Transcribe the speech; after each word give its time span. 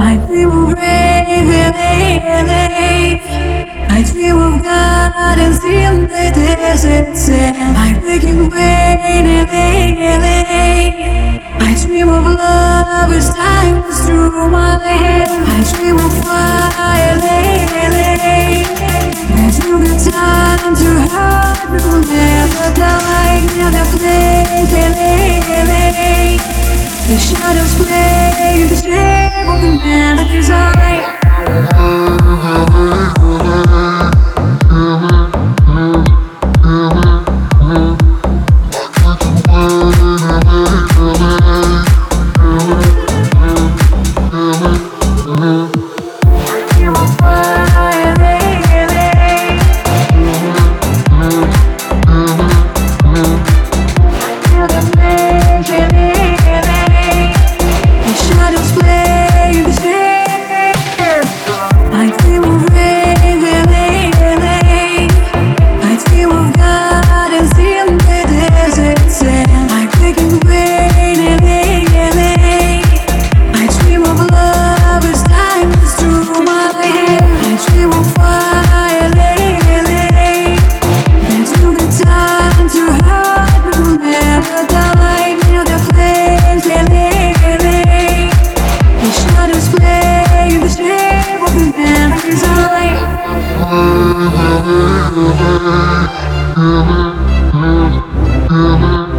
I 0.00 0.16
dream 0.26 0.50
of 0.50 0.72
rain 0.78 1.26
in 1.26 1.48
LA. 1.50 3.18
I 3.90 4.02
dream 4.10 4.38
of 4.38 4.62
gardens 4.62 5.62
in 5.64 6.02
the 6.02 6.30
desert 6.34 7.16
sand. 7.16 7.76
Making 8.04 8.48
rain 8.48 9.26
in 9.26 9.26
LA. 10.22 10.38
I 11.58 11.84
dream 11.84 12.08
of 12.08 12.24
love 12.24 13.12
as 13.12 13.34
time 13.34 13.82
goes 13.82 14.00
through 14.06 14.48
my 14.50 14.78
head. 14.78 15.28
I 15.28 15.58
dream 15.74 15.96
of 15.96 16.12
fire. 16.24 17.18
There's 19.28 19.58
no 19.60 19.78
good 19.78 20.00
time 20.12 20.74
to 20.76 20.90
hide, 21.08 21.97
shadows 27.38 27.74
play 27.76 28.62
in 28.62 28.68
the 28.68 28.76
shape 28.76 29.48
of 29.52 29.60
the 29.62 29.70
melodies 29.84 30.50
I. 30.50 30.68
You 31.78 32.97
I 94.20 94.26
I 94.26 96.08
went 97.54 97.94
away, 98.50 99.17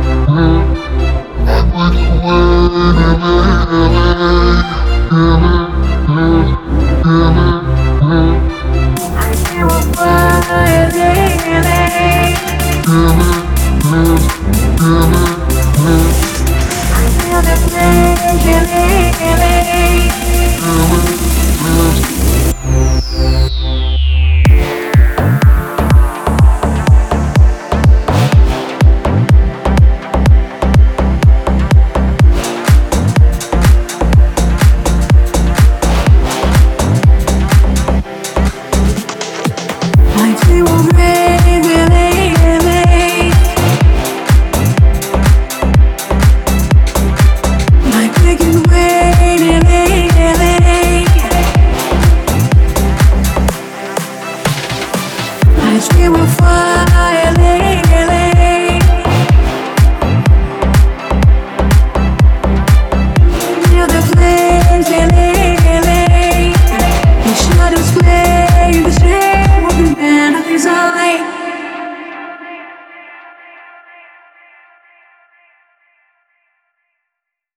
We 55.70 56.10
will 56.10 56.26
fly. 56.26 57.49